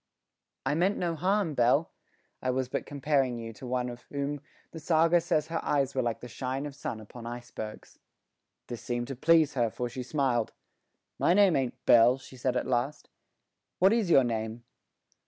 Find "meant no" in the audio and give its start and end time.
0.73-1.13